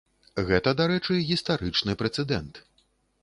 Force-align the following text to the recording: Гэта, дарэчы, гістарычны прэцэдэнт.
Гэта, 0.45 0.71
дарэчы, 0.79 1.17
гістарычны 1.29 1.97
прэцэдэнт. 2.01 2.53